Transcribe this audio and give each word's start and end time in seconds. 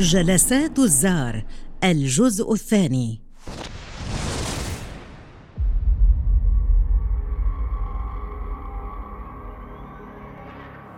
جلسات 0.00 0.78
الزار 0.78 1.44
الجزء 1.84 2.52
الثاني. 2.52 3.20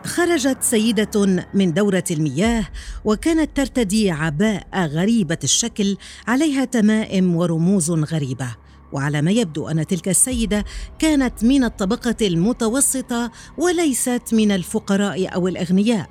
خرجت 0.05 0.63
سيدة 0.63 1.45
من 1.55 1.73
دورة 1.73 2.05
المياه 2.11 2.67
وكانت 3.05 3.57
ترتدي 3.57 4.11
عباءه 4.11 4.87
غريبة 4.87 5.39
الشكل 5.45 5.97
عليها 6.27 6.65
تمائم 6.65 7.37
ورموز 7.37 7.91
غريبة. 7.91 8.57
وعلى 8.93 9.23
ما 9.23 9.31
يبدو 9.31 9.69
أن 9.69 9.87
تلك 9.87 10.09
السيدة 10.09 10.65
كانت 10.99 11.45
من 11.45 11.65
الطبقة 11.65 12.17
المتوسطة 12.27 13.31
وليست 13.59 14.23
من 14.33 14.53
الفقراء 14.53 15.35
أو 15.35 15.49
الأغنياء. 15.49 16.11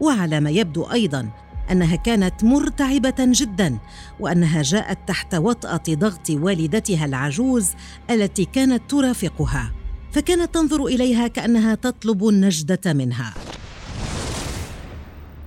وعلى 0.00 0.40
ما 0.40 0.50
يبدو 0.50 0.82
أيضا 0.82 1.45
أنها 1.70 1.96
كانت 1.96 2.44
مرتعبة 2.44 3.14
جدا 3.18 3.78
وأنها 4.20 4.62
جاءت 4.62 4.98
تحت 5.08 5.34
وطأة 5.34 5.82
ضغط 5.90 6.30
والدتها 6.30 7.04
العجوز 7.04 7.70
التي 8.10 8.44
كانت 8.44 8.90
ترافقها. 8.90 9.72
فكانت 10.12 10.54
تنظر 10.54 10.86
إليها 10.86 11.28
كأنها 11.28 11.74
تطلب 11.74 12.28
النجدة 12.28 12.92
منها. 12.92 13.34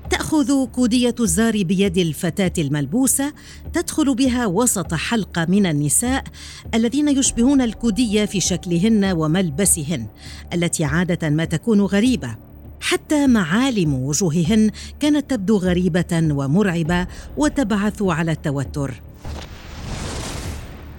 تأخذ 0.09 0.65
كودية 0.65 1.15
الزار 1.19 1.63
بيد 1.63 1.97
الفتاة 1.97 2.53
الملبوسة 2.57 3.33
تدخل 3.73 4.15
بها 4.15 4.45
وسط 4.45 4.93
حلقة 4.93 5.45
من 5.49 5.65
النساء 5.65 6.23
الذين 6.73 7.07
يشبهون 7.07 7.61
الكودية 7.61 8.25
في 8.25 8.39
شكلهن 8.39 9.05
وملبسهن 9.05 10.07
التي 10.53 10.83
عادة 10.83 11.29
ما 11.29 11.45
تكون 11.45 11.81
غريبة. 11.81 12.48
حتى 12.81 13.27
معالم 13.27 13.93
وجوههن 13.93 14.71
كانت 14.99 15.29
تبدو 15.29 15.57
غريبة 15.57 16.27
ومرعبة 16.31 17.07
وتبعث 17.37 18.01
على 18.01 18.31
التوتر. 18.31 19.01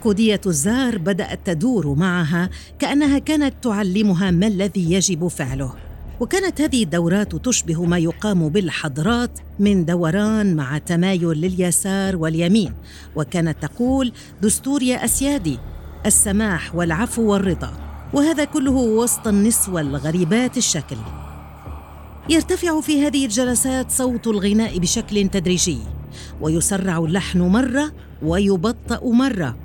كودية 0.03 0.41
الزار 0.47 0.99
بدأت 0.99 1.41
تدور 1.45 1.95
معها 1.95 2.51
كأنها 2.79 3.19
كانت 3.19 3.55
تعلمها 3.63 4.31
ما 4.31 4.47
الذي 4.47 4.93
يجب 4.93 5.29
فعله. 5.29 5.75
وكانت 6.21 6.61
هذه 6.61 6.83
الدورات 6.83 7.37
تشبه 7.37 7.85
ما 7.85 7.99
يقام 7.99 8.49
بالحضرات 8.49 9.39
من 9.59 9.85
دوران 9.85 10.57
مع 10.57 10.79
تمايل 10.79 11.29
لليسار 11.29 12.17
واليمين. 12.17 12.75
وكانت 13.17 13.63
تقول 13.63 14.13
دستور 14.43 14.83
يا 14.83 15.05
أسيادي 15.05 15.59
السماح 16.07 16.75
والعفو 16.75 17.23
والرضا. 17.23 17.73
وهذا 18.13 18.45
كله 18.45 18.73
وسط 18.73 19.29
النسوة 19.29 19.81
الغريبات 19.81 20.57
الشكل. 20.57 20.97
يرتفع 22.31 22.81
في 22.81 23.07
هذه 23.07 23.25
الجلسات 23.25 23.91
صوت 23.91 24.27
الغناء 24.27 24.79
بشكل 24.79 25.29
تدريجي 25.29 25.79
ويسرع 26.41 26.99
اللحن 26.99 27.41
مرة 27.41 27.93
ويبطأ 28.23 29.01
مرة 29.05 29.57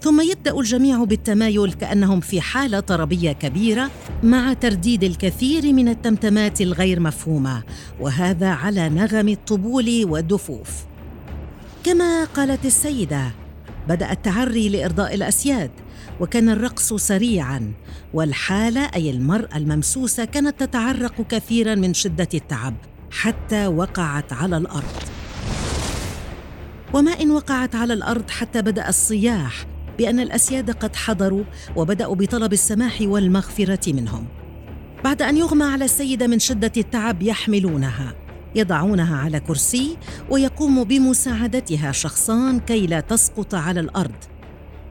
ثم 0.00 0.20
يبدأ 0.20 0.60
الجميع 0.60 1.04
بالتمايل 1.04 1.72
كأنهم 1.72 2.20
في 2.20 2.40
حالة 2.40 2.80
طربية 2.80 3.32
كبيرة 3.32 3.90
مع 4.22 4.52
ترديد 4.52 5.04
الكثير 5.04 5.72
من 5.72 5.88
التمتمات 5.88 6.60
الغير 6.60 7.00
مفهومة 7.00 7.62
وهذا 8.00 8.48
على 8.48 8.88
نغم 8.88 9.28
الطبول 9.28 10.04
والدفوف. 10.04 10.70
كما 11.84 12.24
قالت 12.24 12.66
السيدة 12.66 13.30
بدأ 13.88 14.12
التعري 14.12 14.68
لإرضاء 14.68 15.14
الأسياد. 15.14 15.70
وكان 16.20 16.48
الرقص 16.48 16.94
سريعا 16.94 17.72
والحالة 18.14 18.80
أي 18.80 19.10
المراه 19.10 19.56
الممسوسه 19.56 20.24
كانت 20.24 20.60
تتعرق 20.60 21.26
كثيرا 21.28 21.74
من 21.74 21.94
شدة 21.94 22.28
التعب 22.34 22.74
حتى 23.10 23.66
وقعت 23.66 24.32
على 24.32 24.56
الأرض. 24.56 25.02
وما 26.94 27.10
إن 27.10 27.30
وقعت 27.30 27.74
على 27.74 27.92
الأرض 27.92 28.30
حتى 28.30 28.62
بدأ 28.62 28.88
الصياح 28.88 29.66
بأن 29.98 30.20
الأسياد 30.20 30.70
قد 30.70 30.96
حضروا 30.96 31.44
وبدأوا 31.76 32.14
بطلب 32.14 32.52
السماح 32.52 32.98
والمغفرة 33.00 33.92
منهم. 33.92 34.26
بعد 35.04 35.22
أن 35.22 35.36
يغمى 35.36 35.64
على 35.64 35.84
السيده 35.84 36.26
من 36.26 36.38
شدة 36.38 36.72
التعب 36.76 37.22
يحملونها 37.22 38.14
يضعونها 38.54 39.16
على 39.16 39.40
كرسي 39.40 39.96
ويقوم 40.30 40.84
بمساعدتها 40.84 41.92
شخصان 41.92 42.60
كي 42.60 42.86
لا 42.86 43.00
تسقط 43.00 43.54
على 43.54 43.80
الأرض. 43.80 44.31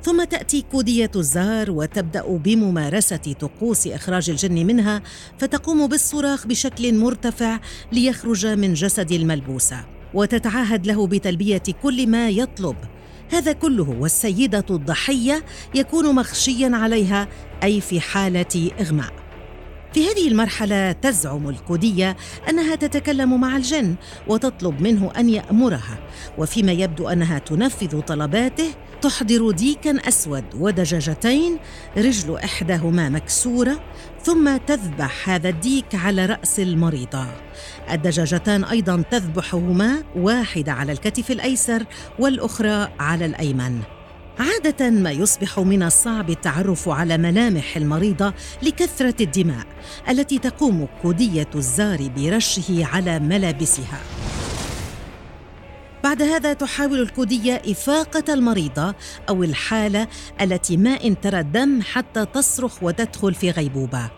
ثم 0.04 0.24
تأتي 0.24 0.64
كودية 0.72 1.12
الزار 1.16 1.72
وتبدأ 1.72 2.28
بممارسة 2.28 3.36
طقوس 3.40 3.88
إخراج 3.88 4.30
الجن 4.30 4.66
منها 4.68 5.02
فتقوم 5.38 5.88
بالصراخ 5.88 6.48
بشكل 6.48 6.96
مرتفع 6.96 7.60
ليخرج 7.92 8.46
من 8.48 8.74
جسد 8.74 9.12
الملبوسة 9.12 9.86
وتتعهد 10.14 10.88
له 10.88 11.08
بتلبية 11.08 11.64
كل 11.84 12.08
ما 12.08 12.30
يطلب. 12.30 12.76
هذا 13.32 13.52
كله 13.52 13.98
والسيدة 14.00 14.66
الضحية 14.70 15.46
يكون 15.76 16.16
مخشيا 16.16 16.72
عليها 16.74 17.28
أي 17.64 17.82
في 17.82 18.00
حالة 18.00 18.72
إغماء. 18.80 19.14
في 19.94 20.08
هذه 20.08 20.28
المرحلة 20.28 20.92
تزعم 20.92 21.50
الكودية 21.50 22.18
أنها 22.50 22.76
تتكلم 22.76 23.42
مع 23.42 23.58
الجن 23.58 23.96
وتطلب 24.28 24.82
منه 24.82 25.12
أن 25.18 25.30
يأمرها 25.30 26.00
وفيما 26.38 26.72
يبدو 26.72 27.10
أنها 27.10 27.40
تنفذ 27.40 28.02
طلباته 28.02 28.74
تحضر 29.02 29.52
ديكا 29.52 30.08
أسود 30.08 30.44
ودجاجتين 30.60 31.58
رجل 31.98 32.38
إحداهما 32.38 33.10
مكسورة 33.10 33.80
ثم 34.24 34.58
تذبح 34.58 35.30
هذا 35.30 35.50
الديك 35.50 35.96
على 35.96 36.26
رأس 36.26 36.60
المريضة. 36.60 37.26
الدجاجتان 37.92 38.64
أيضا 38.64 39.04
تذبحهما 39.12 40.04
واحدة 40.16 40.72
على 40.72 40.92
الكتف 40.92 41.32
الأيسر 41.32 41.86
والأخرى 42.20 42.90
على 43.00 43.26
الأيمن. 43.26 43.80
عادة 44.40 44.90
ما 44.90 45.12
يصبح 45.12 45.60
من 45.60 45.84
الصعب 45.84 46.30
التعرف 46.30 46.90
على 46.90 47.18
ملامح 47.18 47.78
المريضة 47.78 48.34
لكثرة 48.64 49.16
الدماء 49.22 49.66
التي 50.10 50.40
تقوم 50.40 50.88
كودية 51.02 51.50
الزار 51.56 52.10
برشه 52.18 52.86
على 52.86 53.20
ملابسها. 53.20 54.21
بعد 56.12 56.22
هذا 56.22 56.54
تحاول 56.54 57.02
الكودية 57.02 57.62
إفاقة 57.66 58.34
المريضة 58.34 58.96
أو 59.30 59.44
الحالة 59.44 60.08
التي 60.42 60.78
ما 60.78 60.90
إن 60.90 61.22
ترى 61.22 61.40
الدم 61.40 61.82
حتى 61.82 62.26
تصرخ 62.26 62.84
وتدخل 62.84 63.34
في 63.34 63.52
غيبوبة. 63.52 64.12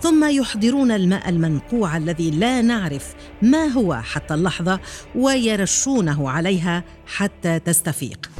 ثم 0.00 0.30
يحضرون 0.30 0.90
الماء 0.90 1.28
المنقوع 1.28 1.96
الذي 1.96 2.30
لا 2.30 2.62
نعرف 2.62 3.14
ما 3.42 3.66
هو 3.66 3.94
حتى 3.94 4.34
اللحظة 4.34 4.80
ويرشونه 5.14 6.30
عليها 6.30 6.84
حتى 7.06 7.58
تستفيق. 7.58 8.30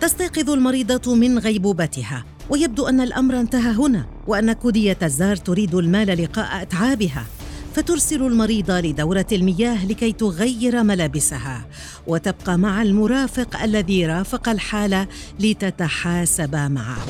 تستيقظ 0.00 0.50
المريضة 0.50 1.14
من 1.14 1.38
غيبوبتها 1.38 2.24
ويبدو 2.50 2.88
أن 2.88 3.00
الأمر 3.00 3.40
انتهى 3.40 3.72
هنا 3.72 4.06
وأن 4.26 4.52
كودية 4.52 4.98
الزار 5.02 5.36
تريد 5.36 5.74
المال 5.74 6.22
لقاء 6.22 6.62
أتعابها. 6.62 7.24
فترسل 7.74 8.22
المريضة 8.22 8.80
لدورة 8.80 9.26
المياه 9.32 9.86
لكي 9.86 10.12
تغير 10.12 10.82
ملابسها 10.82 11.66
وتبقى 12.06 12.58
مع 12.58 12.82
المرافق 12.82 13.62
الذي 13.62 14.06
رافق 14.06 14.48
الحالة 14.48 15.06
لتتحاسب 15.40 16.54
معه. 16.54 17.06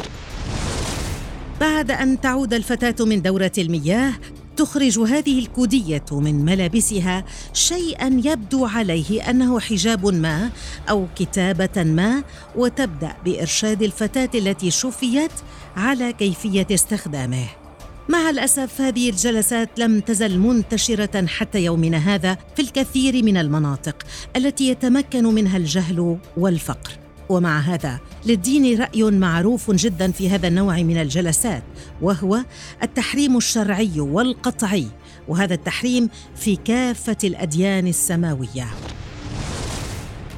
بعد 1.61 1.91
أن 1.91 2.21
تعود 2.21 2.55
الفتاة 2.55 3.05
من 3.05 3.23
دورة 3.23 3.53
المياه 3.59 4.13
تخرج 4.57 4.99
هذه 4.99 5.39
الكودية 5.39 6.05
من 6.13 6.45
ملابسها 6.45 7.25
شيئا 7.53 8.21
يبدو 8.25 8.67
عليه 8.67 9.31
أنه 9.31 9.61
حجاب 9.61 10.07
ما 10.07 10.51
أو 10.91 11.07
كتابة 11.17 11.83
ما 11.83 12.23
وتبدأ 12.57 13.17
بإرشاد 13.25 13.83
الفتاة 13.83 14.31
التي 14.35 14.71
شفيت 14.71 15.33
على 15.77 16.13
كيفية 16.13 16.67
استخدامه. 16.71 17.62
مع 18.09 18.31
الأسف 18.31 18.81
هذه 18.81 19.11
الجلسات 19.11 19.79
لم 19.79 20.01
تزل 20.01 20.39
منتشرة 20.39 21.27
حتى 21.27 21.65
يومنا 21.65 21.97
هذا 21.97 22.39
في 22.57 22.63
الكثير 22.63 23.25
من 23.25 23.37
المناطق 23.37 24.03
التي 24.37 24.69
يتمكن 24.69 25.25
منها 25.25 25.57
الجهل 25.57 26.19
والفقر. 26.37 26.91
ومع 27.29 27.59
هذا 27.59 28.01
للدين 28.27 28.81
رأي 28.81 29.03
معروف 29.03 29.71
جدا 29.71 30.13
في 30.13 30.31
هذا 30.31 30.49
النوع 30.49 30.77
من 30.77 31.01
الجلسات 31.01 31.63
وهو 32.03 32.45
التحريم 32.83 33.37
الشرعي 33.37 34.01
والقطعي 34.01 34.87
وهذا 35.29 35.55
التحريم 35.55 36.09
في 36.37 36.57
كافة 36.57 37.17
الأديان 37.25 37.87
السماوية. 37.87 38.67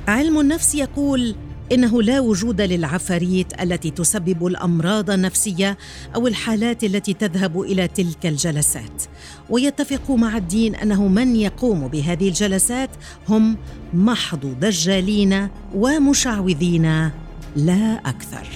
علم 0.09 0.41
النفس 0.41 0.75
يقول 0.75 1.37
إنه 1.73 2.03
لا 2.03 2.21
وجود 2.21 2.61
للعفاريت 2.61 3.63
التي 3.63 3.91
تسبب 3.91 4.47
الأمراض 4.47 5.11
النفسية 5.11 5.79
أو 6.15 6.27
الحالات 6.27 6.85
التي 6.85 7.13
تذهب 7.13 7.61
إلى 7.61 7.89
تلك 7.89 8.27
الجلسات. 8.27 9.03
ويتفق 9.51 10.11
مع 10.11 10.37
الدين 10.37 10.75
أنه 10.75 11.09
من 11.09 11.37
يقوم 11.37 11.89
بهذه 11.89 12.29
الجلسات 12.29 12.91
هم 13.29 13.57
محض 13.95 14.47
دجالين 14.61 15.49
ومشعوذين 15.75 17.11
لا 17.57 18.01
أكثر. 18.07 18.47